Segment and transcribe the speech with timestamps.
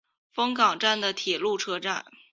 [0.35, 2.03] 月冈站的铁路车站。